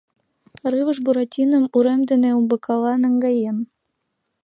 [0.71, 3.57] Рывыж Буратином урем дене умбакыла наҥгаен.